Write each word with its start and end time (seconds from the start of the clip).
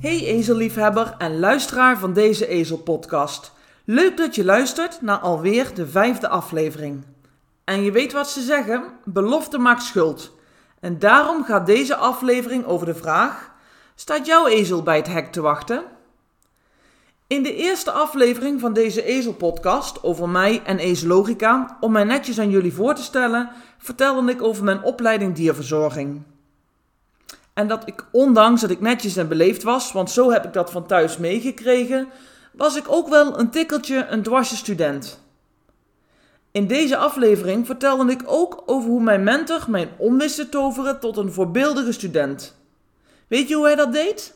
Hey 0.00 0.26
ezelliefhebber 0.26 1.14
en 1.18 1.38
luisteraar 1.38 1.98
van 1.98 2.12
deze 2.12 2.46
Ezelpodcast. 2.46 3.52
Leuk 3.84 4.16
dat 4.16 4.34
je 4.34 4.44
luistert 4.44 5.02
naar 5.02 5.18
alweer 5.18 5.74
de 5.74 5.86
vijfde 5.86 6.28
aflevering. 6.28 7.04
En 7.64 7.82
je 7.82 7.92
weet 7.92 8.12
wat 8.12 8.30
ze 8.30 8.40
zeggen, 8.40 8.84
belofte 9.04 9.58
maakt 9.58 9.82
schuld. 9.82 10.32
En 10.80 10.98
daarom 10.98 11.44
gaat 11.44 11.66
deze 11.66 11.96
aflevering 11.96 12.64
over 12.64 12.86
de 12.86 12.94
vraag: 12.94 13.52
staat 13.94 14.26
jouw 14.26 14.46
ezel 14.46 14.82
bij 14.82 14.96
het 14.96 15.06
hek 15.06 15.32
te 15.32 15.40
wachten? 15.40 15.84
In 17.26 17.42
de 17.42 17.54
eerste 17.54 17.90
aflevering 17.90 18.60
van 18.60 18.72
deze 18.72 19.04
Ezelpodcast 19.04 20.02
over 20.02 20.28
mij 20.28 20.62
en 20.64 20.78
Ezelogica, 20.78 21.76
om 21.80 21.92
mij 21.92 22.04
netjes 22.04 22.38
aan 22.38 22.50
jullie 22.50 22.74
voor 22.74 22.94
te 22.94 23.02
stellen, 23.02 23.50
vertelde 23.78 24.32
ik 24.32 24.42
over 24.42 24.64
mijn 24.64 24.82
opleiding 24.82 25.34
dierverzorging. 25.34 26.22
En 27.56 27.68
dat 27.68 27.82
ik, 27.86 28.04
ondanks 28.12 28.60
dat 28.60 28.70
ik 28.70 28.80
netjes 28.80 29.16
en 29.16 29.28
beleefd 29.28 29.62
was, 29.62 29.92
want 29.92 30.10
zo 30.10 30.30
heb 30.30 30.44
ik 30.44 30.52
dat 30.52 30.70
van 30.70 30.86
thuis 30.86 31.16
meegekregen, 31.16 32.08
was 32.52 32.76
ik 32.76 32.84
ook 32.88 33.08
wel 33.08 33.38
een 33.38 33.50
tikkeltje 33.50 34.06
een 34.08 34.22
dwarsje 34.22 34.56
student. 34.56 35.20
In 36.50 36.66
deze 36.66 36.96
aflevering 36.96 37.66
vertelde 37.66 38.12
ik 38.12 38.22
ook 38.26 38.62
over 38.66 38.90
hoe 38.90 39.02
mijn 39.02 39.22
mentor 39.22 39.64
mijn 39.68 39.88
om 39.98 40.18
wist 40.18 40.36
te 40.36 40.48
toveren 40.48 41.00
tot 41.00 41.16
een 41.16 41.32
voorbeeldige 41.32 41.92
student. 41.92 42.56
Weet 43.28 43.48
je 43.48 43.54
hoe 43.54 43.66
hij 43.66 43.74
dat 43.74 43.92
deed? 43.92 44.34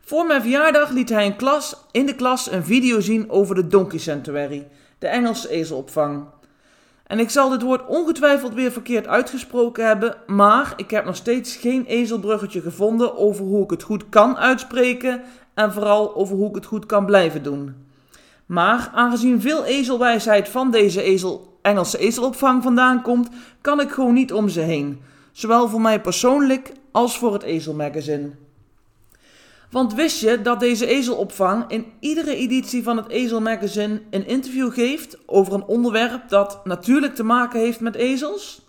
Voor 0.00 0.26
mijn 0.26 0.40
verjaardag 0.40 0.90
liet 0.90 1.08
hij 1.08 1.36
klas, 1.36 1.76
in 1.90 2.06
de 2.06 2.14
klas 2.14 2.50
een 2.50 2.64
video 2.64 3.00
zien 3.00 3.30
over 3.30 3.54
de 3.54 3.66
Donkey 3.66 3.98
Sanctuary, 3.98 4.68
de 4.98 5.06
Engelse 5.06 5.48
ezelopvang. 5.48 6.24
En 7.12 7.18
ik 7.18 7.30
zal 7.30 7.48
dit 7.48 7.62
woord 7.62 7.86
ongetwijfeld 7.86 8.54
weer 8.54 8.72
verkeerd 8.72 9.06
uitgesproken 9.06 9.86
hebben, 9.86 10.16
maar 10.26 10.72
ik 10.76 10.90
heb 10.90 11.04
nog 11.04 11.16
steeds 11.16 11.56
geen 11.56 11.84
ezelbruggetje 11.84 12.60
gevonden 12.60 13.16
over 13.16 13.44
hoe 13.44 13.64
ik 13.64 13.70
het 13.70 13.82
goed 13.82 14.08
kan 14.08 14.36
uitspreken 14.36 15.22
en 15.54 15.72
vooral 15.72 16.14
over 16.16 16.36
hoe 16.36 16.48
ik 16.48 16.54
het 16.54 16.66
goed 16.66 16.86
kan 16.86 17.06
blijven 17.06 17.42
doen. 17.42 17.74
Maar 18.46 18.90
aangezien 18.94 19.40
veel 19.40 19.64
ezelwijsheid 19.64 20.48
van 20.48 20.70
deze 20.70 21.02
ezel, 21.02 21.58
Engelse 21.62 21.98
ezelopvang 21.98 22.62
vandaan 22.62 23.02
komt, 23.02 23.28
kan 23.60 23.80
ik 23.80 23.90
gewoon 23.90 24.14
niet 24.14 24.32
om 24.32 24.48
ze 24.48 24.60
heen. 24.60 25.00
Zowel 25.32 25.68
voor 25.68 25.80
mij 25.80 26.00
persoonlijk 26.00 26.72
als 26.92 27.18
voor 27.18 27.32
het 27.32 27.42
Ezelmagazine. 27.42 28.30
Want 29.72 29.94
wist 29.94 30.20
je 30.20 30.42
dat 30.42 30.60
deze 30.60 30.86
ezelopvang 30.86 31.64
in 31.68 31.86
iedere 32.00 32.36
editie 32.36 32.82
van 32.82 32.96
het 32.96 33.08
Ezelmagazine 33.08 34.02
een 34.10 34.26
interview 34.26 34.72
geeft 34.72 35.18
over 35.26 35.52
een 35.52 35.64
onderwerp 35.64 36.28
dat 36.28 36.64
natuurlijk 36.64 37.14
te 37.14 37.22
maken 37.22 37.60
heeft 37.60 37.80
met 37.80 37.94
ezels? 37.94 38.62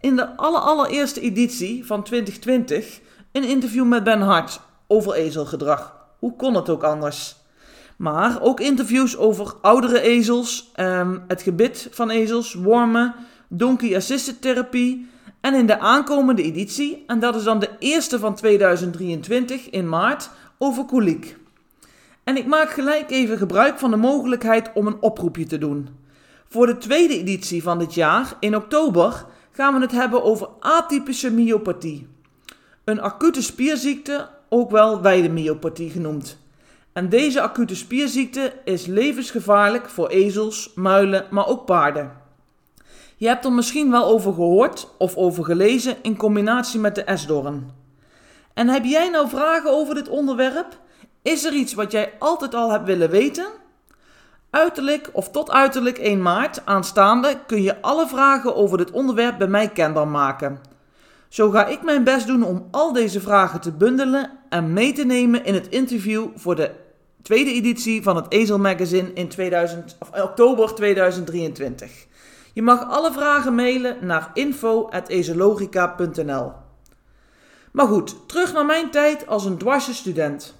In 0.00 0.16
de 0.16 0.36
allereerste 0.36 1.20
editie 1.20 1.86
van 1.86 2.02
2020 2.02 3.00
een 3.32 3.44
interview 3.44 3.86
met 3.86 4.04
Ben 4.04 4.20
Hart 4.20 4.60
over 4.86 5.12
ezelgedrag. 5.12 5.96
Hoe 6.18 6.36
kon 6.36 6.54
het 6.54 6.68
ook 6.68 6.82
anders? 6.82 7.36
Maar 7.96 8.42
ook 8.42 8.60
interviews 8.60 9.16
over 9.16 9.54
oudere 9.60 10.00
ezels, 10.00 10.70
ehm, 10.74 11.18
het 11.28 11.42
gebit 11.42 11.88
van 11.90 12.10
ezels, 12.10 12.54
wormen, 12.54 13.14
donkey 13.48 13.96
assisted 13.96 14.40
therapie 14.40 15.08
en 15.40 15.54
in 15.54 15.66
de 15.66 15.78
aankomende 15.78 16.42
editie, 16.42 17.04
en 17.06 17.18
dat 17.18 17.36
is 17.36 17.42
dan 17.42 17.58
de 17.58 17.70
eerste 17.78 18.18
van 18.18 18.34
2023 18.34 19.70
in 19.70 19.88
maart, 19.88 20.30
over 20.58 20.84
koliek. 20.84 21.36
En 22.24 22.36
ik 22.36 22.46
maak 22.46 22.70
gelijk 22.70 23.10
even 23.10 23.38
gebruik 23.38 23.78
van 23.78 23.90
de 23.90 23.96
mogelijkheid 23.96 24.70
om 24.74 24.86
een 24.86 25.00
oproepje 25.02 25.46
te 25.46 25.58
doen. 25.58 25.88
Voor 26.48 26.66
de 26.66 26.78
tweede 26.78 27.18
editie 27.18 27.62
van 27.62 27.78
dit 27.78 27.94
jaar, 27.94 28.36
in 28.40 28.56
oktober, 28.56 29.26
gaan 29.52 29.74
we 29.74 29.80
het 29.80 29.92
hebben 29.92 30.22
over 30.22 30.48
atypische 30.60 31.32
myopathie. 31.32 32.08
Een 32.84 33.00
acute 33.00 33.42
spierziekte, 33.42 34.28
ook 34.48 34.70
wel 34.70 35.02
weidemyopathie 35.02 35.90
genoemd. 35.90 36.38
En 36.92 37.08
deze 37.08 37.40
acute 37.40 37.74
spierziekte 37.76 38.52
is 38.64 38.86
levensgevaarlijk 38.86 39.88
voor 39.88 40.08
ezels, 40.08 40.72
muilen, 40.74 41.26
maar 41.30 41.46
ook 41.46 41.64
paarden. 41.64 42.12
Je 43.16 43.26
hebt 43.26 43.44
er 43.44 43.52
misschien 43.52 43.90
wel 43.90 44.04
over 44.04 44.32
gehoord 44.32 44.88
of 44.98 45.16
over 45.16 45.44
gelezen 45.44 45.96
in 46.02 46.16
combinatie 46.16 46.80
met 46.80 46.94
de 46.94 47.02
esdoorn. 47.02 47.75
En 48.56 48.68
heb 48.68 48.84
jij 48.84 49.08
nou 49.08 49.28
vragen 49.28 49.70
over 49.70 49.94
dit 49.94 50.08
onderwerp? 50.08 50.78
Is 51.22 51.44
er 51.44 51.52
iets 51.52 51.74
wat 51.74 51.92
jij 51.92 52.12
altijd 52.18 52.54
al 52.54 52.70
hebt 52.70 52.86
willen 52.86 53.10
weten? 53.10 53.46
Uiterlijk 54.50 55.10
of 55.12 55.30
tot 55.30 55.50
uiterlijk 55.50 55.98
1 55.98 56.22
maart 56.22 56.62
aanstaande 56.64 57.38
kun 57.46 57.62
je 57.62 57.82
alle 57.82 58.08
vragen 58.08 58.56
over 58.56 58.78
dit 58.78 58.90
onderwerp 58.90 59.38
bij 59.38 59.46
mij 59.46 59.68
kenbaar 59.68 60.08
maken. 60.08 60.60
Zo 61.28 61.50
ga 61.50 61.66
ik 61.66 61.82
mijn 61.82 62.04
best 62.04 62.26
doen 62.26 62.42
om 62.42 62.68
al 62.70 62.92
deze 62.92 63.20
vragen 63.20 63.60
te 63.60 63.72
bundelen 63.72 64.30
en 64.48 64.72
mee 64.72 64.92
te 64.92 65.04
nemen 65.04 65.44
in 65.44 65.54
het 65.54 65.68
interview 65.68 66.26
voor 66.34 66.56
de 66.56 66.70
tweede 67.22 67.52
editie 67.52 68.02
van 68.02 68.16
het 68.16 68.26
Ezel 68.28 68.58
Magazine 68.58 69.12
in 69.12 69.28
2000, 69.28 69.96
of 70.00 70.22
oktober 70.22 70.74
2023. 70.74 72.06
Je 72.52 72.62
mag 72.62 72.90
alle 72.90 73.12
vragen 73.12 73.54
mailen 73.54 73.96
naar 74.00 74.30
info.ezelogica.nl. 74.34 76.65
Maar 77.76 77.86
goed, 77.86 78.28
terug 78.28 78.52
naar 78.52 78.66
mijn 78.66 78.90
tijd 78.90 79.26
als 79.26 79.44
een 79.44 79.58
dwarse 79.58 79.94
student. 79.94 80.54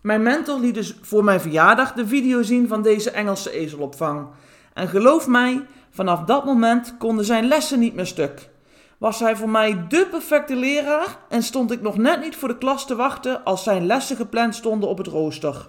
Mijn 0.00 0.22
mentor 0.22 0.60
liet 0.60 0.74
dus 0.74 0.96
voor 1.00 1.24
mijn 1.24 1.40
verjaardag 1.40 1.92
de 1.92 2.06
video 2.06 2.42
zien 2.42 2.68
van 2.68 2.82
deze 2.82 3.10
Engelse 3.10 3.50
ezelopvang. 3.50 4.26
En 4.74 4.88
geloof 4.88 5.26
mij, 5.26 5.66
vanaf 5.90 6.24
dat 6.24 6.44
moment 6.44 6.94
konden 6.98 7.24
zijn 7.24 7.44
lessen 7.44 7.78
niet 7.78 7.94
meer 7.94 8.06
stuk. 8.06 8.48
Was 8.98 9.20
hij 9.20 9.36
voor 9.36 9.48
mij 9.48 9.86
dé 9.88 10.06
perfecte 10.06 10.56
leraar 10.56 11.18
en 11.28 11.42
stond 11.42 11.70
ik 11.70 11.80
nog 11.80 11.96
net 11.96 12.20
niet 12.20 12.36
voor 12.36 12.48
de 12.48 12.58
klas 12.58 12.86
te 12.86 12.96
wachten 12.96 13.44
als 13.44 13.62
zijn 13.62 13.86
lessen 13.86 14.16
gepland 14.16 14.54
stonden 14.54 14.88
op 14.88 14.98
het 14.98 15.06
rooster. 15.06 15.68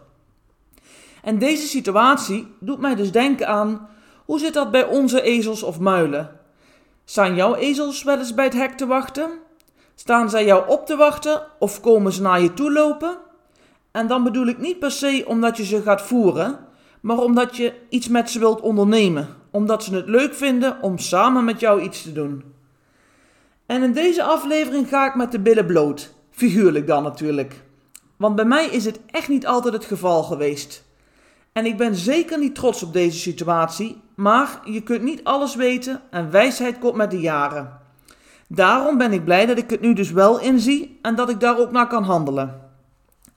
En 1.23 1.37
deze 1.37 1.67
situatie 1.67 2.47
doet 2.59 2.79
mij 2.79 2.95
dus 2.95 3.11
denken 3.11 3.47
aan 3.47 3.89
hoe 4.25 4.39
zit 4.39 4.53
dat 4.53 4.71
bij 4.71 4.85
onze 4.85 5.21
ezels 5.21 5.63
of 5.63 5.79
muilen? 5.79 6.39
Staan 7.05 7.35
jouw 7.35 7.55
ezels 7.55 8.03
wel 8.03 8.17
eens 8.17 8.33
bij 8.33 8.45
het 8.45 8.53
hek 8.53 8.77
te 8.77 8.85
wachten? 8.85 9.42
Staan 9.95 10.29
zij 10.29 10.45
jou 10.45 10.69
op 10.69 10.85
te 10.85 10.95
wachten 10.95 11.41
of 11.59 11.81
komen 11.81 12.11
ze 12.11 12.21
naar 12.21 12.41
je 12.41 12.53
toe 12.53 12.71
lopen? 12.71 13.17
En 13.91 14.07
dan 14.07 14.23
bedoel 14.23 14.47
ik 14.47 14.57
niet 14.57 14.79
per 14.79 14.91
se 14.91 15.23
omdat 15.27 15.57
je 15.57 15.65
ze 15.65 15.81
gaat 15.81 16.01
voeren, 16.01 16.59
maar 17.01 17.17
omdat 17.17 17.55
je 17.55 17.73
iets 17.89 18.07
met 18.07 18.29
ze 18.29 18.39
wilt 18.39 18.61
ondernemen, 18.61 19.27
omdat 19.51 19.83
ze 19.83 19.95
het 19.95 20.07
leuk 20.07 20.33
vinden 20.33 20.81
om 20.81 20.97
samen 20.97 21.45
met 21.45 21.59
jou 21.59 21.81
iets 21.81 22.01
te 22.01 22.13
doen. 22.13 22.43
En 23.65 23.83
in 23.83 23.93
deze 23.93 24.23
aflevering 24.23 24.87
ga 24.87 25.07
ik 25.07 25.15
met 25.15 25.31
de 25.31 25.39
billen 25.39 25.65
bloot, 25.65 26.13
figuurlijk 26.31 26.87
dan 26.87 27.03
natuurlijk. 27.03 27.63
Want 28.17 28.35
bij 28.35 28.45
mij 28.45 28.65
is 28.65 28.85
het 28.85 28.99
echt 29.05 29.27
niet 29.27 29.47
altijd 29.47 29.73
het 29.73 29.85
geval 29.85 30.23
geweest. 30.23 30.83
En 31.51 31.65
ik 31.65 31.77
ben 31.77 31.95
zeker 31.95 32.39
niet 32.39 32.55
trots 32.55 32.83
op 32.83 32.93
deze 32.93 33.19
situatie, 33.19 34.01
maar 34.15 34.59
je 34.65 34.81
kunt 34.81 35.01
niet 35.01 35.23
alles 35.23 35.55
weten 35.55 36.01
en 36.09 36.31
wijsheid 36.31 36.79
komt 36.79 36.95
met 36.95 37.11
de 37.11 37.19
jaren. 37.19 37.81
Daarom 38.55 38.97
ben 38.97 39.13
ik 39.13 39.23
blij 39.23 39.45
dat 39.45 39.57
ik 39.57 39.69
het 39.69 39.81
nu 39.81 39.93
dus 39.93 40.11
wel 40.11 40.39
inzie 40.39 40.99
en 41.01 41.15
dat 41.15 41.29
ik 41.29 41.39
daar 41.39 41.59
ook 41.59 41.71
naar 41.71 41.87
kan 41.87 42.03
handelen. 42.03 42.61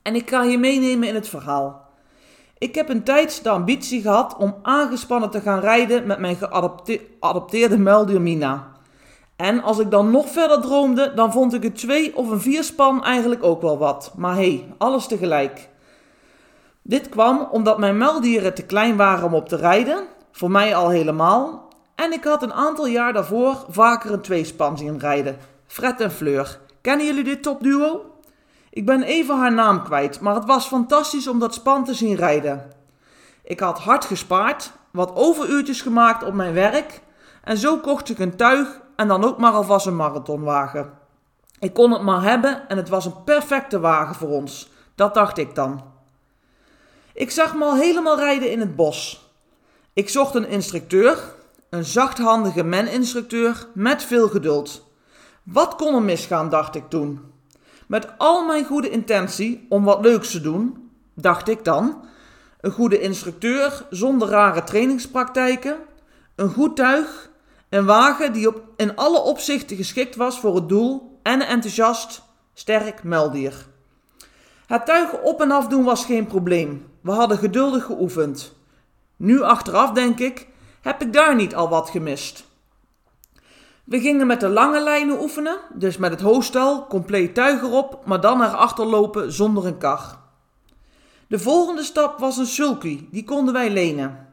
En 0.02 0.14
ik 0.14 0.30
ga 0.30 0.42
je 0.42 0.58
meenemen 0.58 1.08
in 1.08 1.14
het 1.14 1.28
verhaal. 1.28 1.88
Ik 2.58 2.74
heb 2.74 2.88
een 2.88 3.02
tijd 3.02 3.42
de 3.42 3.48
ambitie 3.48 4.00
gehad 4.00 4.36
om 4.36 4.54
aangespannen 4.62 5.30
te 5.30 5.40
gaan 5.40 5.60
rijden 5.60 6.06
met 6.06 6.18
mijn 6.18 6.36
geadopteerde 6.36 7.78
muildier 7.78 8.20
Mina. 8.20 8.72
En 9.36 9.62
als 9.62 9.78
ik 9.78 9.90
dan 9.90 10.10
nog 10.10 10.28
verder 10.28 10.60
droomde, 10.60 11.12
dan 11.14 11.32
vond 11.32 11.54
ik 11.54 11.64
een 11.64 11.72
twee 11.72 12.16
of 12.16 12.30
een 12.30 12.40
vierspan 12.40 13.04
eigenlijk 13.04 13.42
ook 13.44 13.62
wel 13.62 13.78
wat. 13.78 14.12
Maar 14.16 14.34
hé, 14.34 14.40
hey, 14.40 14.74
alles 14.78 15.06
tegelijk. 15.06 15.68
Dit 16.82 17.08
kwam 17.08 17.48
omdat 17.50 17.78
mijn 17.78 17.98
muildieren 17.98 18.54
te 18.54 18.66
klein 18.66 18.96
waren 18.96 19.24
om 19.24 19.34
op 19.34 19.48
te 19.48 19.56
rijden, 19.56 20.04
voor 20.32 20.50
mij 20.50 20.74
al 20.74 20.88
helemaal, 20.88 21.65
en 21.96 22.12
ik 22.12 22.24
had 22.24 22.42
een 22.42 22.52
aantal 22.52 22.86
jaar 22.86 23.12
daarvoor 23.12 23.64
vaker 23.68 24.12
een 24.12 24.20
tweespan 24.20 24.78
zien 24.78 24.98
rijden. 24.98 25.36
Fred 25.66 26.00
en 26.00 26.10
Fleur. 26.10 26.58
Kennen 26.80 27.06
jullie 27.06 27.24
dit 27.24 27.42
topduo? 27.42 28.14
Ik 28.70 28.86
ben 28.86 29.02
even 29.02 29.38
haar 29.38 29.52
naam 29.52 29.82
kwijt, 29.82 30.20
maar 30.20 30.34
het 30.34 30.44
was 30.44 30.66
fantastisch 30.66 31.28
om 31.28 31.38
dat 31.38 31.54
span 31.54 31.84
te 31.84 31.94
zien 31.94 32.14
rijden. 32.14 32.72
Ik 33.42 33.60
had 33.60 33.78
hard 33.78 34.04
gespaard, 34.04 34.72
wat 34.90 35.14
overuurtjes 35.14 35.80
gemaakt 35.80 36.22
op 36.22 36.34
mijn 36.34 36.52
werk 36.52 37.00
en 37.44 37.56
zo 37.56 37.78
kocht 37.78 38.08
ik 38.08 38.18
een 38.18 38.36
tuig 38.36 38.80
en 38.96 39.08
dan 39.08 39.24
ook 39.24 39.38
maar 39.38 39.52
alvast 39.52 39.86
een 39.86 39.96
marathonwagen. 39.96 40.92
Ik 41.58 41.74
kon 41.74 41.92
het 41.92 42.02
maar 42.02 42.22
hebben 42.22 42.68
en 42.68 42.76
het 42.76 42.88
was 42.88 43.04
een 43.04 43.24
perfecte 43.24 43.80
wagen 43.80 44.14
voor 44.14 44.28
ons. 44.28 44.70
Dat 44.94 45.14
dacht 45.14 45.38
ik 45.38 45.54
dan. 45.54 45.84
Ik 47.12 47.30
zag 47.30 47.54
me 47.54 47.64
al 47.64 47.74
helemaal 47.74 48.16
rijden 48.16 48.50
in 48.50 48.60
het 48.60 48.76
bos. 48.76 49.30
Ik 49.92 50.08
zocht 50.08 50.34
een 50.34 50.48
instructeur, 50.48 51.18
een 51.70 51.84
zachthandige 51.84 52.64
men-instructeur 52.64 53.66
met 53.74 54.02
veel 54.02 54.28
geduld. 54.28 54.90
Wat 55.42 55.74
kon 55.74 55.94
er 55.94 56.02
misgaan, 56.02 56.50
dacht 56.50 56.74
ik 56.74 56.88
toen. 56.88 57.20
Met 57.86 58.18
al 58.18 58.46
mijn 58.46 58.64
goede 58.64 58.90
intentie 58.90 59.66
om 59.68 59.84
wat 59.84 60.00
leuks 60.00 60.30
te 60.30 60.40
doen, 60.40 60.90
dacht 61.14 61.48
ik 61.48 61.64
dan. 61.64 62.04
Een 62.60 62.70
goede 62.70 63.00
instructeur 63.00 63.86
zonder 63.90 64.28
rare 64.28 64.64
trainingspraktijken, 64.64 65.76
een 66.36 66.50
goed 66.52 66.76
tuig, 66.76 67.30
een 67.68 67.84
wagen 67.84 68.32
die 68.32 68.48
op, 68.48 68.62
in 68.76 68.96
alle 68.96 69.20
opzichten 69.20 69.76
geschikt 69.76 70.16
was 70.16 70.40
voor 70.40 70.54
het 70.54 70.68
doel 70.68 71.18
en 71.22 71.40
een 71.40 71.46
enthousiast, 71.46 72.22
sterk 72.54 73.02
meldier. 73.02 73.66
Het 74.66 74.86
tuigen 74.86 75.22
op 75.22 75.40
en 75.40 75.50
af 75.50 75.66
doen 75.66 75.84
was 75.84 76.04
geen 76.04 76.26
probleem. 76.26 76.86
We 77.00 77.10
hadden 77.10 77.38
geduldig 77.38 77.84
geoefend. 77.84 78.54
Nu 79.16 79.42
achteraf 79.42 79.90
denk 79.90 80.18
ik, 80.18 80.46
heb 80.86 81.02
ik 81.02 81.12
daar 81.12 81.34
niet 81.34 81.54
al 81.54 81.68
wat 81.68 81.90
gemist? 81.90 82.44
We 83.84 84.00
gingen 84.00 84.26
met 84.26 84.40
de 84.40 84.48
lange 84.48 84.80
lijnen 84.80 85.20
oefenen, 85.20 85.56
dus 85.74 85.96
met 85.96 86.10
het 86.10 86.20
hoofdstel, 86.20 86.86
compleet 86.86 87.34
tuig 87.34 87.62
erop, 87.62 88.02
maar 88.04 88.20
dan 88.20 88.38
naar 88.38 88.54
achter 88.54 88.86
lopen 88.86 89.32
zonder 89.32 89.66
een 89.66 89.78
kar. 89.78 90.18
De 91.28 91.38
volgende 91.38 91.82
stap 91.82 92.18
was 92.18 92.36
een 92.36 92.46
sulky, 92.46 93.08
die 93.10 93.24
konden 93.24 93.54
wij 93.54 93.70
lenen. 93.70 94.28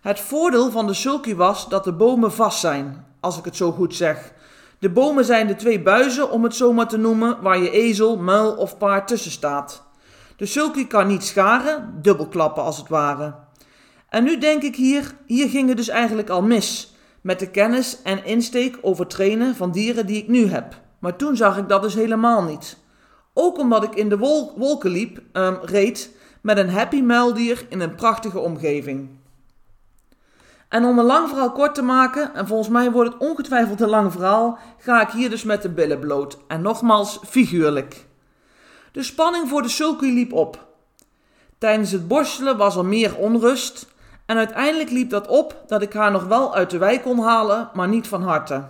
Het 0.00 0.20
voordeel 0.20 0.70
van 0.70 0.86
de 0.86 0.94
sulky 0.94 1.34
was 1.34 1.68
dat 1.68 1.84
de 1.84 1.92
bomen 1.92 2.32
vast 2.32 2.60
zijn, 2.60 3.06
als 3.20 3.38
ik 3.38 3.44
het 3.44 3.56
zo 3.56 3.72
goed 3.72 3.94
zeg. 3.94 4.32
De 4.78 4.90
bomen 4.90 5.24
zijn 5.24 5.46
de 5.46 5.56
twee 5.56 5.82
buizen, 5.82 6.30
om 6.30 6.42
het 6.44 6.54
zo 6.54 6.72
maar 6.72 6.88
te 6.88 6.98
noemen, 6.98 7.42
waar 7.42 7.58
je 7.58 7.70
ezel, 7.70 8.16
muil 8.16 8.52
of 8.52 8.78
paard 8.78 9.08
tussen 9.08 9.30
staat. 9.30 9.82
De 10.36 10.46
sulky 10.46 10.86
kan 10.86 11.06
niet 11.06 11.24
scharen, 11.24 11.98
dubbelklappen 12.02 12.62
als 12.62 12.76
het 12.76 12.88
ware. 12.88 13.46
En 14.08 14.24
nu 14.24 14.38
denk 14.38 14.62
ik 14.62 14.76
hier, 14.76 15.14
hier 15.26 15.48
ging 15.48 15.68
het 15.68 15.76
dus 15.76 15.88
eigenlijk 15.88 16.28
al 16.28 16.42
mis. 16.42 16.94
Met 17.20 17.38
de 17.38 17.50
kennis 17.50 18.02
en 18.02 18.24
insteek 18.24 18.78
over 18.80 19.06
trainen 19.06 19.54
van 19.54 19.70
dieren 19.70 20.06
die 20.06 20.22
ik 20.22 20.28
nu 20.28 20.46
heb. 20.46 20.80
Maar 20.98 21.16
toen 21.16 21.36
zag 21.36 21.58
ik 21.58 21.68
dat 21.68 21.82
dus 21.82 21.94
helemaal 21.94 22.42
niet. 22.42 22.76
Ook 23.34 23.58
omdat 23.58 23.84
ik 23.84 23.94
in 23.94 24.08
de 24.08 24.18
wolken 24.56 24.90
liep, 24.90 25.20
um, 25.32 25.58
reed 25.62 26.16
met 26.42 26.58
een 26.58 26.70
happy 26.70 27.00
muildier 27.00 27.66
in 27.68 27.80
een 27.80 27.94
prachtige 27.94 28.38
omgeving. 28.38 29.08
En 30.68 30.84
om 30.84 30.98
een 30.98 31.04
lang 31.04 31.28
verhaal 31.28 31.52
kort 31.52 31.74
te 31.74 31.82
maken, 31.82 32.34
en 32.34 32.46
volgens 32.46 32.68
mij 32.68 32.90
wordt 32.90 33.12
het 33.12 33.22
ongetwijfeld 33.22 33.80
een 33.80 33.88
lang 33.88 34.12
verhaal, 34.12 34.58
ga 34.78 35.02
ik 35.02 35.08
hier 35.08 35.30
dus 35.30 35.44
met 35.44 35.62
de 35.62 35.68
billen 35.68 35.98
bloot. 35.98 36.38
En 36.48 36.62
nogmaals 36.62 37.20
figuurlijk. 37.26 38.06
De 38.92 39.02
spanning 39.02 39.48
voor 39.48 39.62
de 39.62 39.68
sulky 39.68 40.06
liep 40.06 40.32
op. 40.32 40.66
Tijdens 41.58 41.92
het 41.92 42.08
borstelen 42.08 42.56
was 42.56 42.76
er 42.76 42.84
meer 42.84 43.16
onrust 43.16 43.87
en 44.28 44.36
uiteindelijk 44.36 44.90
liep 44.90 45.10
dat 45.10 45.26
op 45.26 45.62
dat 45.66 45.82
ik 45.82 45.92
haar 45.92 46.10
nog 46.10 46.24
wel 46.24 46.54
uit 46.54 46.70
de 46.70 46.78
wei 46.78 47.00
kon 47.00 47.18
halen, 47.18 47.70
maar 47.72 47.88
niet 47.88 48.08
van 48.08 48.22
harte. 48.22 48.62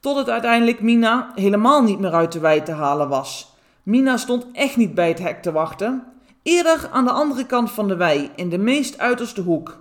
Tot 0.00 0.16
het 0.16 0.28
uiteindelijk 0.28 0.80
Mina 0.80 1.32
helemaal 1.34 1.82
niet 1.82 1.98
meer 1.98 2.12
uit 2.12 2.32
de 2.32 2.40
wei 2.40 2.62
te 2.62 2.72
halen 2.72 3.08
was. 3.08 3.54
Mina 3.82 4.16
stond 4.16 4.46
echt 4.52 4.76
niet 4.76 4.94
bij 4.94 5.08
het 5.08 5.18
hek 5.18 5.42
te 5.42 5.52
wachten, 5.52 6.04
eerder 6.42 6.88
aan 6.92 7.04
de 7.04 7.10
andere 7.10 7.46
kant 7.46 7.70
van 7.70 7.88
de 7.88 7.96
wei, 7.96 8.30
in 8.36 8.48
de 8.48 8.58
meest 8.58 8.98
uiterste 8.98 9.40
hoek. 9.40 9.78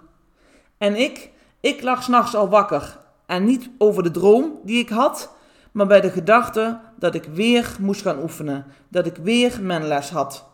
En 0.77 0.95
ik, 0.95 1.29
ik 1.59 1.81
lag 1.81 2.03
s'nachts 2.03 2.35
al 2.35 2.49
wakker. 2.49 2.97
En 3.25 3.45
niet 3.45 3.69
over 3.77 4.03
de 4.03 4.11
droom 4.11 4.59
die 4.63 4.79
ik 4.79 4.89
had, 4.89 5.35
maar 5.71 5.87
bij 5.87 6.01
de 6.01 6.09
gedachte 6.09 6.79
dat 6.97 7.15
ik 7.15 7.23
weer 7.23 7.75
moest 7.79 8.01
gaan 8.01 8.21
oefenen, 8.21 8.65
dat 8.87 9.05
ik 9.05 9.15
weer 9.15 9.59
menles 9.61 10.09
had. 10.09 10.48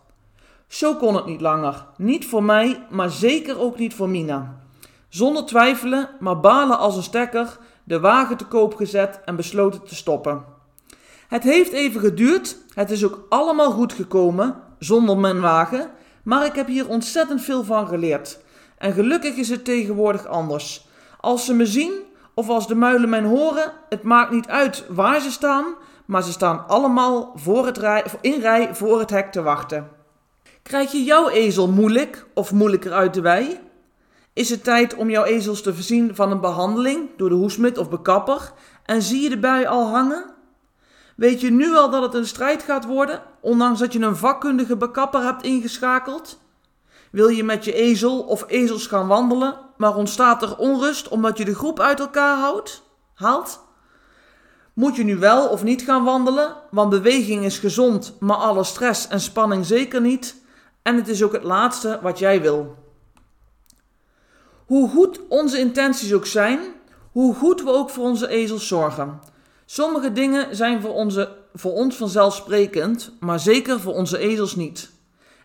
Zo 0.68 0.96
kon 0.96 1.16
het 1.16 1.26
niet 1.26 1.42
langer. 1.42 1.86
Niet 1.98 2.26
voor 2.26 2.44
mij, 2.44 2.86
maar 2.90 3.10
zeker 3.10 3.60
ook 3.60 3.78
niet 3.78 3.94
voor 3.94 4.10
Mina. 4.10 4.64
Zonder 5.10 5.46
twijfelen, 5.46 6.10
maar 6.20 6.40
balen 6.40 6.78
als 6.78 6.96
een 6.96 7.04
stekker, 7.04 7.58
de 7.84 8.00
wagen 8.00 8.38
te 8.38 8.46
koop 8.46 8.76
gezet 8.76 9.20
en 9.26 9.36
besloten 9.36 9.84
te 9.84 9.96
stoppen. 9.96 10.44
Het 11.28 11.44
heeft 11.44 11.72
even 11.72 12.02
geduurd, 12.02 12.58
het 12.74 12.92
is 12.92 13.06
ook 13.06 13.26
allemaal 13.30 13.72
goed 13.72 13.94
gekomen, 13.94 14.56
zonder 14.80 15.18
mijn 15.18 15.42
wagen, 15.42 15.90
maar 16.24 16.46
ik 16.46 16.56
heb 16.56 16.68
hier 16.68 16.88
ontzettend 16.88 17.42
veel 17.42 17.64
van 17.64 17.88
geleerd. 17.88 18.40
En 18.78 18.94
gelukkig 18.94 19.36
is 19.36 19.50
het 19.50 19.66
tegenwoordig 19.66 20.26
anders. 20.26 20.88
Als 21.20 21.46
ze 21.46 21.54
me 21.54 21.66
zien 21.66 21.94
of 22.34 22.50
als 22.50 22.68
de 22.68 22.76
muilen 22.76 23.10
mij 23.10 23.24
horen, 23.24 23.72
het 23.90 24.04
maakt 24.04 24.32
niet 24.32 24.48
uit 24.48 24.86
waar 24.90 25.22
ze 25.22 25.32
staan, 25.32 25.66
maar 26.06 26.24
ze 26.24 26.32
staan 26.32 26.68
allemaal 26.68 27.32
voor 27.36 27.66
het 27.66 27.80
in 28.22 28.42
rij 28.42 28.76
voor 28.76 29.00
het 29.00 29.10
hek 29.10 29.32
te 29.32 29.42
wachten. 29.42 29.95
Krijg 30.66 30.92
je 30.92 31.04
jouw 31.04 31.30
ezel 31.30 31.68
moeilijk 31.68 32.26
of 32.34 32.52
moeilijker 32.52 32.92
uit 32.94 33.14
de 33.14 33.22
wei? 33.22 33.60
Is 34.34 34.50
het 34.50 34.64
tijd 34.64 34.96
om 34.96 35.10
jouw 35.10 35.24
ezels 35.24 35.62
te 35.62 35.74
voorzien 35.74 36.16
van 36.16 36.32
een 36.32 36.40
behandeling 36.40 37.10
door 37.18 37.30
de 37.30 37.36
hoesmid 37.36 37.78
of 37.78 37.90
bekapper 37.90 38.54
en 38.86 39.02
zie 39.02 39.22
je 39.22 39.30
de 39.30 39.40
bui 39.40 39.66
al 39.66 39.88
hangen? 39.88 40.26
Weet 41.16 41.42
je 41.42 41.52
nu 41.52 41.76
al 41.76 41.90
dat 41.90 42.02
het 42.02 42.14
een 42.14 42.28
strijd 42.28 42.64
gaat 42.64 42.86
worden, 42.86 43.22
ondanks 43.42 43.80
dat 43.80 43.94
je 43.94 44.00
een 44.00 44.16
vakkundige 44.16 44.78
bekapper 44.78 45.24
hebt 45.24 45.44
ingeschakeld? 45.44 46.40
Wil 47.12 47.28
je 47.28 47.44
met 47.44 47.66
je 47.66 47.74
ezel 47.74 48.20
of 48.20 48.44
ezels 48.48 48.88
gaan 48.88 49.08
wandelen, 49.08 49.60
maar 49.78 49.96
ontstaat 49.96 50.42
er 50.42 50.58
onrust 50.58 51.08
omdat 51.08 51.38
je 51.38 51.46
de 51.46 51.56
groep 51.56 51.80
uit 51.80 52.00
elkaar 52.00 52.38
houdt? 52.38 52.84
Haalt? 53.14 53.60
Moet 54.74 54.96
je 54.96 55.04
nu 55.04 55.18
wel 55.18 55.48
of 55.48 55.64
niet 55.64 55.82
gaan 55.82 56.04
wandelen, 56.04 56.56
want 56.72 56.90
beweging 56.90 57.44
is 57.44 57.60
gezond, 57.60 58.16
maar 58.20 58.38
alle 58.38 58.64
stress 58.64 59.08
en 59.08 59.20
spanning 59.20 59.66
zeker 59.66 60.02
niet. 60.02 60.44
En 60.88 60.96
het 60.96 61.08
is 61.08 61.24
ook 61.24 61.34
het 61.34 61.44
laatste 61.44 62.00
wat 62.02 62.20
jij 62.20 62.42
wil. 62.42 62.76
Hoe 64.66 64.90
goed 64.90 65.20
onze 65.28 65.60
intenties 65.60 66.14
ook 66.14 66.26
zijn, 66.26 66.60
hoe 67.12 67.36
goed 67.36 67.64
we 67.64 67.70
ook 67.70 67.90
voor 67.90 68.04
onze 68.04 68.28
ezels 68.28 68.68
zorgen. 68.68 69.20
Sommige 69.66 70.12
dingen 70.12 70.56
zijn 70.56 70.82
voor, 70.82 70.94
onze, 70.94 71.38
voor 71.54 71.72
ons 71.72 71.96
vanzelfsprekend, 71.96 73.12
maar 73.20 73.40
zeker 73.40 73.80
voor 73.80 73.94
onze 73.94 74.18
ezels 74.18 74.56
niet. 74.56 74.92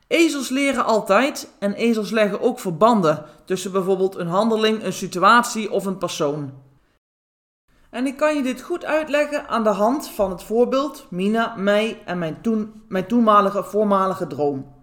Ezels 0.06 0.48
leren 0.48 0.84
altijd 0.84 1.52
en 1.58 1.72
ezels 1.72 2.10
leggen 2.10 2.40
ook 2.40 2.58
verbanden 2.58 3.24
tussen 3.44 3.72
bijvoorbeeld 3.72 4.16
een 4.16 4.28
handeling, 4.28 4.84
een 4.84 4.92
situatie 4.92 5.70
of 5.70 5.84
een 5.84 5.98
persoon. 5.98 6.52
En 7.90 8.06
ik 8.06 8.16
kan 8.16 8.36
je 8.36 8.42
dit 8.42 8.62
goed 8.62 8.84
uitleggen 8.84 9.48
aan 9.48 9.64
de 9.64 9.68
hand 9.68 10.08
van 10.08 10.30
het 10.30 10.42
voorbeeld 10.42 11.06
Mina, 11.10 11.54
mij 11.56 12.02
en 12.04 12.18
mijn, 12.18 12.42
toen, 12.42 12.82
mijn 12.88 13.06
toenmalige 13.06 13.64
voormalige 13.64 14.26
droom. 14.26 14.79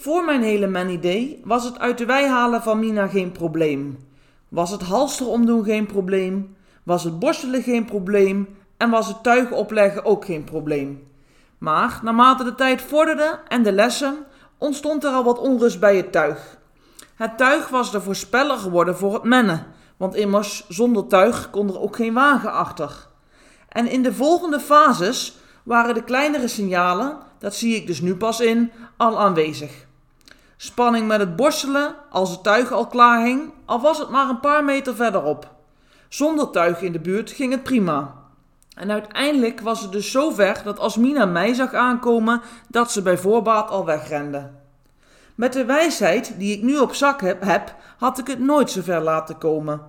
Voor 0.00 0.24
mijn 0.24 0.42
hele 0.42 0.66
man-idee 0.66 1.40
was 1.44 1.64
het 1.64 1.78
uit 1.78 1.98
de 1.98 2.06
wei 2.06 2.26
halen 2.26 2.62
van 2.62 2.78
Mina 2.78 3.06
geen 3.06 3.32
probleem. 3.32 3.98
Was 4.48 4.70
het 4.70 4.82
halster 4.82 5.26
omdoen 5.26 5.64
geen 5.64 5.86
probleem. 5.86 6.56
Was 6.82 7.04
het 7.04 7.18
borstelen 7.18 7.62
geen 7.62 7.84
probleem. 7.84 8.48
En 8.76 8.90
was 8.90 9.08
het 9.08 9.22
tuig 9.22 9.50
opleggen 9.50 10.04
ook 10.04 10.24
geen 10.24 10.44
probleem. 10.44 11.08
Maar 11.58 12.00
naarmate 12.02 12.44
de 12.44 12.54
tijd 12.54 12.82
vorderde 12.82 13.40
en 13.48 13.62
de 13.62 13.72
lessen, 13.72 14.16
ontstond 14.58 15.04
er 15.04 15.10
al 15.10 15.24
wat 15.24 15.38
onrust 15.38 15.80
bij 15.80 15.96
het 15.96 16.12
tuig. 16.12 16.58
Het 17.14 17.38
tuig 17.38 17.68
was 17.68 17.92
de 17.92 18.00
voorspeller 18.00 18.58
geworden 18.58 18.96
voor 18.96 19.14
het 19.14 19.24
mennen, 19.24 19.66
want 19.96 20.14
immers 20.14 20.68
zonder 20.68 21.06
tuig 21.06 21.50
kon 21.50 21.68
er 21.68 21.80
ook 21.80 21.96
geen 21.96 22.14
wagen 22.14 22.52
achter. 22.52 23.06
En 23.68 23.86
in 23.86 24.02
de 24.02 24.14
volgende 24.14 24.60
fases 24.60 25.36
waren 25.62 25.94
de 25.94 26.04
kleinere 26.04 26.48
signalen, 26.48 27.18
dat 27.38 27.54
zie 27.54 27.76
ik 27.76 27.86
dus 27.86 28.00
nu 28.00 28.16
pas 28.16 28.40
in, 28.40 28.70
al 28.96 29.20
aanwezig. 29.20 29.88
Spanning 30.62 31.06
met 31.06 31.20
het 31.20 31.36
borstelen 31.36 31.94
als 32.10 32.30
het 32.30 32.42
tuig 32.42 32.72
al 32.72 32.86
klaar 32.86 33.24
hing, 33.24 33.52
al 33.64 33.80
was 33.80 33.98
het 33.98 34.08
maar 34.08 34.28
een 34.28 34.40
paar 34.40 34.64
meter 34.64 34.94
verderop. 34.94 35.48
Zonder 36.08 36.50
tuig 36.50 36.82
in 36.82 36.92
de 36.92 37.00
buurt 37.00 37.30
ging 37.30 37.52
het 37.52 37.62
prima. 37.62 38.14
En 38.76 38.90
uiteindelijk 38.90 39.60
was 39.60 39.80
het 39.80 39.92
dus 39.92 40.10
zover 40.10 40.60
dat 40.64 40.78
als 40.78 40.96
Mina 40.96 41.24
mij 41.24 41.54
zag 41.54 41.74
aankomen, 41.74 42.40
dat 42.68 42.92
ze 42.92 43.02
bij 43.02 43.18
voorbaat 43.18 43.70
al 43.70 43.84
wegrende. 43.84 44.50
Met 45.34 45.52
de 45.52 45.64
wijsheid 45.64 46.34
die 46.38 46.56
ik 46.56 46.62
nu 46.62 46.78
op 46.78 46.94
zak 46.94 47.20
heb, 47.20 47.42
heb 47.42 47.74
had 47.98 48.18
ik 48.18 48.26
het 48.26 48.38
nooit 48.38 48.70
zover 48.70 49.00
laten 49.00 49.38
komen. 49.38 49.80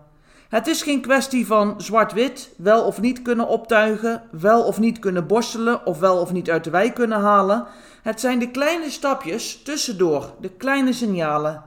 Het 0.51 0.67
is 0.67 0.81
geen 0.81 1.01
kwestie 1.01 1.45
van 1.45 1.81
zwart-wit, 1.81 2.53
wel 2.57 2.83
of 2.83 3.01
niet 3.01 3.21
kunnen 3.21 3.47
optuigen, 3.47 4.23
wel 4.31 4.63
of 4.63 4.79
niet 4.79 4.99
kunnen 4.99 5.27
borstelen 5.27 5.85
of 5.85 5.99
wel 5.99 6.17
of 6.17 6.31
niet 6.31 6.49
uit 6.49 6.63
de 6.63 6.69
wei 6.69 6.93
kunnen 6.93 7.19
halen. 7.19 7.65
Het 8.01 8.19
zijn 8.19 8.39
de 8.39 8.51
kleine 8.51 8.89
stapjes 8.89 9.61
tussendoor, 9.63 10.33
de 10.39 10.49
kleine 10.49 10.93
signalen. 10.93 11.63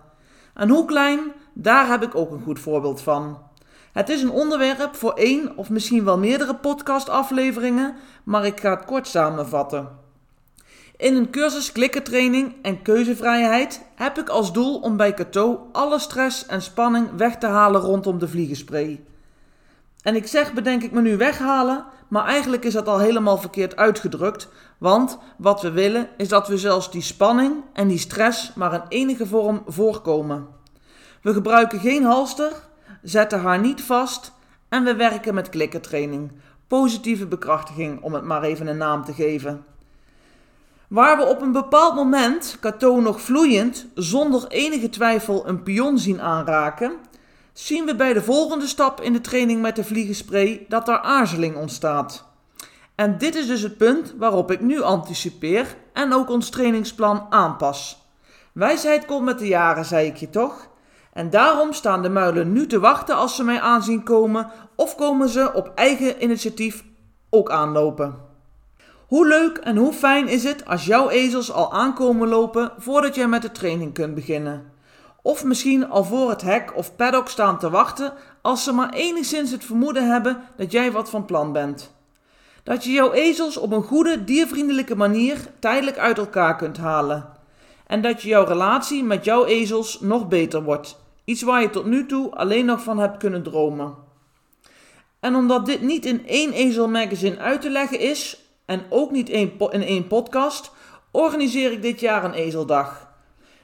En 0.54 0.68
hoe 0.68 0.84
klein, 0.84 1.32
daar 1.54 1.88
heb 1.88 2.02
ik 2.02 2.14
ook 2.14 2.30
een 2.30 2.42
goed 2.42 2.60
voorbeeld 2.60 3.00
van. 3.00 3.38
Het 3.92 4.08
is 4.08 4.22
een 4.22 4.30
onderwerp 4.30 4.94
voor 4.96 5.12
één 5.12 5.56
of 5.56 5.70
misschien 5.70 6.04
wel 6.04 6.18
meerdere 6.18 6.54
podcastafleveringen, 6.54 7.94
maar 8.24 8.46
ik 8.46 8.60
ga 8.60 8.70
het 8.70 8.84
kort 8.84 9.06
samenvatten. 9.06 10.03
In 10.96 11.16
een 11.16 11.30
cursus 11.30 11.72
klikkertraining 11.72 12.54
en 12.62 12.82
keuzevrijheid 12.82 13.82
heb 13.94 14.18
ik 14.18 14.28
als 14.28 14.52
doel 14.52 14.78
om 14.78 14.96
bij 14.96 15.14
Cato 15.14 15.68
alle 15.72 15.98
stress 15.98 16.46
en 16.46 16.62
spanning 16.62 17.08
weg 17.16 17.36
te 17.36 17.46
halen 17.46 17.80
rondom 17.80 18.18
de 18.18 18.28
vliegenspray. 18.28 19.04
En 20.02 20.16
ik 20.16 20.26
zeg 20.26 20.52
bedenk 20.52 20.82
ik 20.82 20.92
me 20.92 21.00
nu 21.00 21.16
weghalen, 21.16 21.84
maar 22.08 22.24
eigenlijk 22.24 22.64
is 22.64 22.72
dat 22.72 22.88
al 22.88 22.98
helemaal 22.98 23.38
verkeerd 23.38 23.76
uitgedrukt. 23.76 24.48
Want 24.78 25.18
wat 25.38 25.62
we 25.62 25.70
willen 25.70 26.08
is 26.16 26.28
dat 26.28 26.48
we 26.48 26.58
zelfs 26.58 26.90
die 26.90 27.02
spanning 27.02 27.54
en 27.72 27.88
die 27.88 27.98
stress 27.98 28.52
maar 28.54 28.74
in 28.74 28.82
enige 28.88 29.26
vorm 29.26 29.62
voorkomen. 29.66 30.46
We 31.22 31.32
gebruiken 31.32 31.80
geen 31.80 32.04
halster, 32.04 32.52
zetten 33.02 33.40
haar 33.40 33.60
niet 33.60 33.82
vast 33.82 34.32
en 34.68 34.84
we 34.84 34.94
werken 34.94 35.34
met 35.34 35.48
klikkertraining. 35.48 36.32
Positieve 36.66 37.26
bekrachtiging, 37.26 38.02
om 38.02 38.14
het 38.14 38.24
maar 38.24 38.42
even 38.42 38.66
een 38.66 38.76
naam 38.76 39.04
te 39.04 39.12
geven. 39.12 39.64
Waar 40.94 41.16
we 41.16 41.24
op 41.24 41.40
een 41.40 41.52
bepaald 41.52 41.94
moment 41.94 42.56
Cato 42.60 43.00
nog 43.00 43.20
vloeiend, 43.20 43.86
zonder 43.94 44.46
enige 44.48 44.88
twijfel 44.88 45.48
een 45.48 45.62
pion 45.62 45.98
zien 45.98 46.20
aanraken, 46.20 46.92
zien 47.52 47.84
we 47.84 47.96
bij 47.96 48.12
de 48.12 48.22
volgende 48.22 48.66
stap 48.66 49.00
in 49.00 49.12
de 49.12 49.20
training 49.20 49.62
met 49.62 49.76
de 49.76 49.84
vliegenspray 49.84 50.64
dat 50.68 50.88
er 50.88 50.98
aarzeling 51.00 51.56
ontstaat. 51.56 52.24
En 52.94 53.18
dit 53.18 53.34
is 53.34 53.46
dus 53.46 53.60
het 53.60 53.76
punt 53.76 54.14
waarop 54.18 54.50
ik 54.50 54.60
nu 54.60 54.82
anticipeer 54.82 55.76
en 55.92 56.12
ook 56.12 56.28
ons 56.28 56.50
trainingsplan 56.50 57.26
aanpas. 57.30 58.08
Wijsheid 58.52 59.04
komt 59.04 59.24
met 59.24 59.38
de 59.38 59.46
jaren, 59.46 59.84
zei 59.84 60.06
ik 60.06 60.16
je 60.16 60.30
toch? 60.30 60.68
En 61.12 61.30
daarom 61.30 61.72
staan 61.72 62.02
de 62.02 62.10
muilen 62.10 62.52
nu 62.52 62.66
te 62.66 62.80
wachten 62.80 63.16
als 63.16 63.36
ze 63.36 63.44
mij 63.44 63.60
aanzien 63.60 64.02
komen, 64.02 64.50
of 64.76 64.96
komen 64.96 65.28
ze 65.28 65.52
op 65.54 65.72
eigen 65.74 66.22
initiatief 66.22 66.84
ook 67.30 67.50
aanlopen. 67.50 68.32
Hoe 69.14 69.26
leuk 69.26 69.56
en 69.56 69.76
hoe 69.76 69.92
fijn 69.92 70.28
is 70.28 70.44
het 70.44 70.66
als 70.66 70.84
jouw 70.84 71.08
ezels 71.08 71.52
al 71.52 71.72
aankomen 71.72 72.28
lopen 72.28 72.72
voordat 72.78 73.14
jij 73.14 73.28
met 73.28 73.42
de 73.42 73.52
training 73.52 73.94
kunt 73.94 74.14
beginnen? 74.14 74.72
Of 75.22 75.44
misschien 75.44 75.88
al 75.88 76.04
voor 76.04 76.30
het 76.30 76.42
hek 76.42 76.76
of 76.76 76.96
paddock 76.96 77.28
staan 77.28 77.58
te 77.58 77.70
wachten 77.70 78.12
als 78.42 78.64
ze 78.64 78.72
maar 78.72 78.92
enigszins 78.92 79.50
het 79.50 79.64
vermoeden 79.64 80.10
hebben 80.10 80.42
dat 80.56 80.72
jij 80.72 80.92
wat 80.92 81.10
van 81.10 81.24
plan 81.24 81.52
bent. 81.52 81.94
Dat 82.62 82.84
je 82.84 82.90
jouw 82.90 83.12
ezels 83.12 83.56
op 83.56 83.72
een 83.72 83.82
goede, 83.82 84.24
diervriendelijke 84.24 84.96
manier 84.96 85.38
tijdelijk 85.58 85.98
uit 85.98 86.18
elkaar 86.18 86.56
kunt 86.56 86.76
halen. 86.76 87.28
En 87.86 88.02
dat 88.02 88.22
je 88.22 88.28
jouw 88.28 88.44
relatie 88.44 89.04
met 89.04 89.24
jouw 89.24 89.44
ezels 89.44 90.00
nog 90.00 90.28
beter 90.28 90.62
wordt. 90.62 91.00
Iets 91.24 91.42
waar 91.42 91.60
je 91.60 91.70
tot 91.70 91.84
nu 91.84 92.06
toe 92.06 92.30
alleen 92.30 92.64
nog 92.64 92.82
van 92.82 92.98
hebt 92.98 93.16
kunnen 93.16 93.42
dromen. 93.42 93.94
En 95.20 95.34
omdat 95.34 95.66
dit 95.66 95.82
niet 95.82 96.04
in 96.06 96.26
één 96.26 96.52
ezel 96.52 96.88
magazine 96.88 97.38
uit 97.38 97.60
te 97.60 97.70
leggen 97.70 98.00
is, 98.00 98.43
en 98.66 98.82
ook 98.88 99.10
niet 99.10 99.28
in 99.28 99.58
één 99.82 100.06
podcast, 100.06 100.70
organiseer 101.10 101.72
ik 101.72 101.82
dit 101.82 102.00
jaar 102.00 102.24
een 102.24 102.34
ezeldag. 102.34 103.12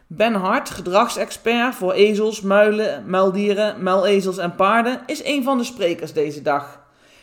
Ben 0.07 0.35
Hart, 0.35 0.71
gedragsexpert 0.71 1.75
voor 1.75 1.93
ezels, 1.93 2.41
muilen, 2.41 3.11
muildieren, 3.11 3.83
muilezels 3.83 4.39
en 4.39 4.55
paarden, 4.55 5.01
is 5.07 5.25
een 5.25 5.43
van 5.43 5.59
de 5.59 5.65
sprekers 5.65 6.13
deze 6.13 6.43
dag. 6.43 6.81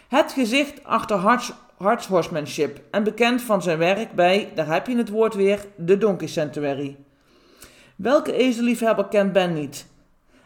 Het 0.07 0.31
gezicht 0.31 0.84
achter 0.84 1.17
Harts, 1.77 2.07
Horsemanship 2.07 2.81
en 2.91 3.03
bekend 3.03 3.41
van 3.41 3.62
zijn 3.62 3.77
werk 3.77 4.12
bij, 4.12 4.51
daar 4.55 4.67
heb 4.67 4.88
je 4.88 4.98
het 4.98 5.10
woord 5.10 5.34
weer, 5.34 5.65
de 5.75 5.98
Donkey 5.98 6.27
Sanctuary. 6.27 6.98
Welke 7.96 8.34
ezelliefhebber 8.34 9.07
kent 9.07 9.34
Ben 9.34 9.53
niet? 9.53 9.88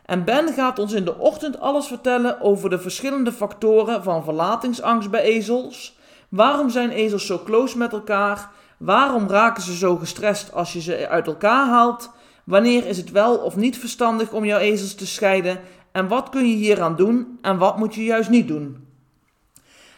En 0.06 0.24
Ben 0.24 0.54
gaat 0.54 0.80
ons 0.80 0.94
in 0.94 1.06
de 1.06 1.18
ochtend 1.18 1.60
alles 1.60 1.88
vertellen 1.88 2.42
over 2.42 2.70
de 2.70 2.80
verschillende 2.80 3.32
factoren 3.32 4.04
van 4.04 4.24
verlatingsangst 4.24 5.10
bij 5.10 5.22
ezels, 5.22 5.98
Waarom 6.32 6.70
zijn 6.70 6.90
ezels 6.90 7.26
zo 7.26 7.40
close 7.44 7.78
met 7.78 7.92
elkaar? 7.92 8.50
Waarom 8.78 9.28
raken 9.28 9.64
ze 9.64 9.76
zo 9.76 9.96
gestrest 9.96 10.54
als 10.54 10.74
je 10.74 10.82
ze 10.82 11.08
uit 11.08 11.28
elkaar 11.28 11.68
haalt? 11.68 12.12
Wanneer 12.44 12.86
is 12.86 12.98
het 12.98 13.12
wel 13.12 13.38
of 13.38 13.56
niet 13.56 13.78
verstandig 13.78 14.32
om 14.32 14.46
jouw 14.46 14.60
ezels 14.60 14.96
te 14.96 15.08
scheiden? 15.08 15.60
En 15.92 16.08
wat 16.08 16.30
kun 16.30 16.50
je 16.50 16.56
hieraan 16.56 16.96
doen 16.96 17.38
en 17.42 17.58
wat 17.58 17.78
moet 17.78 17.96
je 17.96 18.04
juist 18.04 18.30
niet 18.30 18.48
doen? 18.48 18.88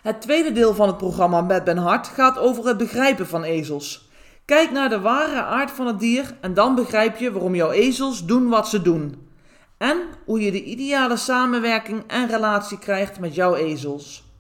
Het 0.01 0.21
tweede 0.21 0.51
deel 0.51 0.73
van 0.73 0.87
het 0.87 0.97
programma 0.97 1.41
met 1.41 1.63
Ben 1.63 1.77
Hart 1.77 2.07
gaat 2.07 2.37
over 2.37 2.67
het 2.67 2.77
begrijpen 2.77 3.27
van 3.27 3.43
ezels. 3.43 4.09
Kijk 4.45 4.71
naar 4.71 4.89
de 4.89 4.99
ware 4.99 5.41
aard 5.41 5.71
van 5.71 5.87
het 5.87 5.99
dier 5.99 6.37
en 6.41 6.53
dan 6.53 6.75
begrijp 6.75 7.17
je 7.17 7.31
waarom 7.31 7.55
jouw 7.55 7.71
ezels 7.71 8.25
doen 8.25 8.49
wat 8.49 8.69
ze 8.69 8.81
doen. 8.81 9.27
En 9.77 9.97
hoe 10.25 10.41
je 10.41 10.51
de 10.51 10.63
ideale 10.63 11.17
samenwerking 11.17 12.03
en 12.07 12.27
relatie 12.27 12.79
krijgt 12.79 13.19
met 13.19 13.35
jouw 13.35 13.55
ezels. 13.55 14.32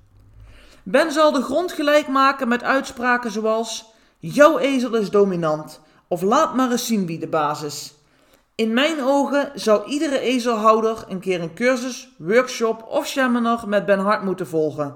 Ben 0.83 1.11
zal 1.11 1.31
de 1.31 1.41
grond 1.41 1.71
gelijk 1.71 2.07
maken 2.07 2.47
met 2.47 2.63
uitspraken 2.63 3.31
zoals: 3.31 3.85
Jouw 4.17 4.57
ezel 4.57 4.95
is 4.95 5.09
dominant, 5.09 5.79
of 6.07 6.21
laat 6.21 6.55
maar 6.55 6.71
eens 6.71 6.85
zien 6.85 7.05
wie 7.05 7.19
de 7.19 7.27
baas 7.27 7.61
is. 7.61 7.93
In 8.55 8.73
mijn 8.73 9.01
ogen 9.01 9.51
zou 9.55 9.89
iedere 9.89 10.19
ezelhouder 10.19 11.05
een 11.07 11.19
keer 11.19 11.41
een 11.41 11.53
cursus, 11.53 12.09
workshop 12.17 12.85
of 12.89 13.07
seminar 13.07 13.67
met 13.67 13.85
Ben 13.85 13.99
Hart 13.99 14.23
moeten 14.23 14.47
volgen. 14.47 14.95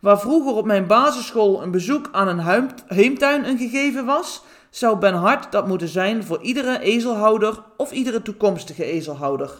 Waar 0.00 0.20
vroeger 0.20 0.54
op 0.54 0.64
mijn 0.64 0.86
basisschool 0.86 1.62
een 1.62 1.70
bezoek 1.70 2.08
aan 2.12 2.28
een 2.28 2.70
heemtuin 2.86 3.44
een 3.44 3.58
gegeven 3.58 4.04
was, 4.04 4.42
zou 4.70 4.98
Ben 4.98 5.14
Hart 5.14 5.52
dat 5.52 5.66
moeten 5.66 5.88
zijn 5.88 6.24
voor 6.24 6.40
iedere 6.40 6.78
ezelhouder 6.78 7.62
of 7.76 7.92
iedere 7.92 8.22
toekomstige 8.22 8.84
ezelhouder. 8.84 9.50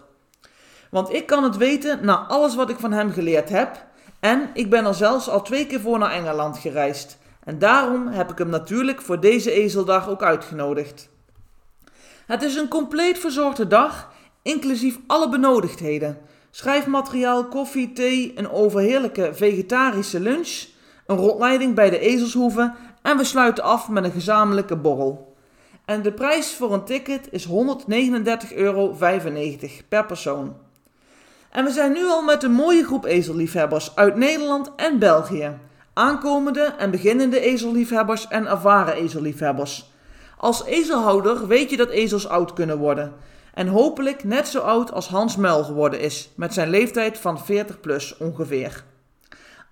Want 0.91 1.13
ik 1.13 1.27
kan 1.27 1.45
het 1.45 1.57
weten 1.57 2.05
na 2.05 2.27
alles 2.29 2.55
wat 2.55 2.71
ik 2.71 2.79
van 2.79 2.93
hem 2.93 3.11
geleerd 3.11 3.49
heb 3.49 3.91
en 4.23 4.51
ik 4.55 4.71
ben 4.71 4.85
er 4.85 4.95
zelfs 4.95 5.29
al 5.29 5.43
twee 5.43 5.67
keer 5.67 5.81
voor 5.81 5.99
naar 5.99 6.11
Engeland 6.11 6.59
gereisd. 6.59 7.19
En 7.45 7.59
daarom 7.59 8.07
heb 8.07 8.31
ik 8.31 8.39
hem 8.39 8.49
natuurlijk 8.49 9.01
voor 9.01 9.21
deze 9.21 9.51
ezeldag 9.51 10.09
ook 10.09 10.23
uitgenodigd. 10.23 11.09
Het 12.27 12.43
is 12.43 12.55
een 12.55 12.69
compleet 12.69 13.19
verzorgde 13.19 13.67
dag, 13.67 14.13
inclusief 14.43 14.99
alle 15.07 15.29
benodigdheden. 15.29 16.19
Schrijfmateriaal, 16.51 17.45
koffie, 17.45 17.93
thee, 17.93 18.33
een 18.37 18.51
overheerlijke 18.51 19.35
vegetarische 19.35 20.21
lunch, 20.21 20.67
een 21.07 21.17
rondleiding 21.17 21.75
bij 21.75 21.91
de 21.91 21.99
ezelshoeven 21.99 22.75
en 23.03 23.17
we 23.17 23.25
sluiten 23.25 23.65
af 23.65 23.89
met 23.89 24.05
een 24.05 24.13
gezamenlijke 24.13 24.77
borrel. 24.77 25.37
En 25.85 26.03
de 26.03 26.13
prijs 26.13 26.55
voor 26.55 26.73
een 26.73 26.85
ticket 26.85 27.29
is 27.31 27.49
139,95 27.49 27.53
euro 28.55 28.97
per 29.89 30.07
persoon. 30.07 30.57
En 31.53 31.65
we 31.65 31.71
zijn 31.71 31.93
nu 31.93 32.07
al 32.07 32.23
met 32.23 32.43
een 32.43 32.53
mooie 32.53 32.85
groep 32.85 33.05
ezelliefhebbers 33.05 33.97
uit 33.97 34.17
Nederland 34.17 34.71
en 34.77 34.99
België. 34.99 35.59
Aankomende 35.93 36.75
en 36.79 36.91
beginnende 36.91 37.41
ezelliefhebbers 37.41 38.29
en 38.29 38.47
ervaren 38.47 38.95
ezelliefhebbers. 38.95 39.91
Als 40.37 40.65
ezelhouder 40.65 41.47
weet 41.47 41.71
je 41.71 41.77
dat 41.77 41.89
ezels 41.89 42.29
oud 42.29 42.53
kunnen 42.53 42.79
worden. 42.79 43.13
En 43.55 43.67
hopelijk 43.67 44.25
net 44.25 44.49
zo 44.49 44.59
oud 44.59 44.93
als 44.93 45.09
Hans 45.09 45.37
Muil 45.37 45.65
geworden 45.65 46.01
is, 46.01 46.31
met 46.37 46.55
zijn 46.55 46.71
leeftijd 46.71 47.19
van 47.19 47.41
40 47.45 47.81
plus 47.81 48.17
ongeveer. 48.17 48.85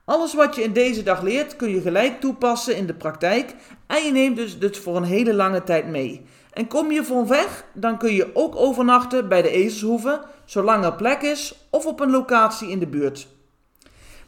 Alles 0.04 0.34
wat 0.34 0.54
je 0.54 0.62
in 0.62 0.72
deze 0.72 1.02
dag 1.02 1.22
leert 1.22 1.56
kun 1.56 1.70
je 1.70 1.80
gelijk 1.80 2.20
toepassen 2.20 2.76
in 2.76 2.86
de 2.86 2.94
praktijk 2.94 3.54
en 3.86 4.04
je 4.04 4.12
neemt 4.12 4.36
dus, 4.36 4.58
dus 4.58 4.78
voor 4.78 4.96
een 4.96 5.02
hele 5.02 5.34
lange 5.34 5.64
tijd 5.64 5.86
mee. 5.86 6.26
En 6.60 6.66
kom 6.66 6.90
je 6.90 7.04
van 7.04 7.26
weg, 7.26 7.64
dan 7.72 7.98
kun 7.98 8.14
je 8.14 8.30
ook 8.34 8.56
overnachten 8.56 9.28
bij 9.28 9.42
de 9.42 9.50
ezelshoeve, 9.50 10.22
zolang 10.44 10.84
er 10.84 10.94
plek 10.94 11.22
is, 11.22 11.54
of 11.70 11.86
op 11.86 12.00
een 12.00 12.10
locatie 12.10 12.70
in 12.70 12.78
de 12.78 12.86
buurt. 12.86 13.28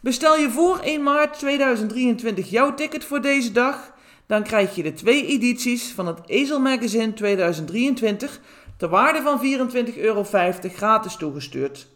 Bestel 0.01 0.37
je 0.37 0.51
voor 0.51 0.79
1 0.79 1.03
maart 1.03 1.39
2023 1.39 2.51
jouw 2.51 2.75
ticket 2.75 3.05
voor 3.05 3.21
deze 3.21 3.53
dag, 3.53 3.93
dan 4.27 4.43
krijg 4.43 4.75
je 4.75 4.83
de 4.83 4.93
twee 4.93 5.27
edities 5.27 5.93
van 5.93 6.07
het 6.07 6.19
Ezel 6.27 6.61
Magazine 6.61 7.13
2023 7.13 8.41
ter 8.77 8.89
waarde 8.89 9.23
van 9.23 9.41
24,50 9.95 9.97
euro 9.97 10.25
gratis 10.63 11.17
toegestuurd. 11.17 11.87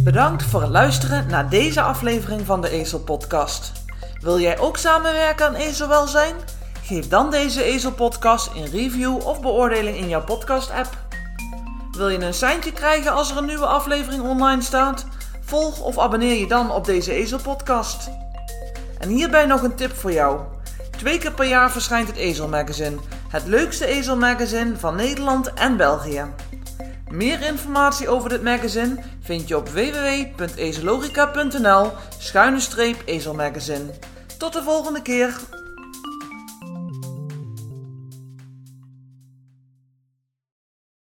Bedankt 0.04 0.42
voor 0.42 0.60
het 0.60 0.70
luisteren 0.70 1.26
naar 1.26 1.50
deze 1.50 1.80
aflevering 1.80 2.40
van 2.46 2.60
de 2.60 2.68
Ezel 2.68 3.00
Podcast. 3.00 3.72
Wil 4.20 4.40
jij 4.40 4.58
ook 4.58 4.76
samenwerken 4.76 5.46
aan 5.46 5.54
ezelwelzijn? 5.54 6.34
Geef 6.86 7.08
dan 7.08 7.30
deze 7.30 7.62
Ezel-podcast 7.62 8.50
een 8.54 8.70
review 8.70 9.26
of 9.26 9.40
beoordeling 9.40 9.96
in 9.96 10.08
jouw 10.08 10.24
podcast-app. 10.24 10.98
Wil 11.92 12.08
je 12.08 12.18
een 12.18 12.34
seintje 12.34 12.72
krijgen 12.72 13.12
als 13.12 13.30
er 13.30 13.36
een 13.36 13.44
nieuwe 13.44 13.66
aflevering 13.66 14.22
online 14.22 14.62
staat? 14.62 15.06
Volg 15.40 15.80
of 15.80 15.98
abonneer 15.98 16.38
je 16.38 16.46
dan 16.46 16.70
op 16.70 16.84
deze 16.84 17.12
Ezel-podcast. 17.12 18.10
En 18.98 19.08
hierbij 19.08 19.46
nog 19.46 19.62
een 19.62 19.74
tip 19.74 19.96
voor 19.96 20.12
jou. 20.12 20.40
Twee 20.96 21.18
keer 21.18 21.32
per 21.32 21.46
jaar 21.46 21.70
verschijnt 21.70 22.08
het 22.08 22.16
Ezel 22.16 22.48
Magazine, 22.48 22.96
het 23.28 23.46
leukste 23.46 23.86
ezelmagazine 23.86 24.76
van 24.76 24.96
Nederland 24.96 25.52
en 25.52 25.76
België. 25.76 26.24
Meer 27.10 27.42
informatie 27.42 28.08
over 28.08 28.28
dit 28.28 28.42
magazine 28.42 29.02
vind 29.22 29.48
je 29.48 29.56
op 29.56 29.68
www.ezelogica.nl 29.68 31.90
schuine 32.18 32.60
ezelmagazine. 33.04 33.90
Tot 34.38 34.52
de 34.52 34.62
volgende 34.62 35.02
keer! 35.02 35.53